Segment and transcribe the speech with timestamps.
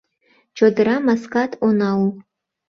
[0.57, 2.09] Чодыра маскат она ул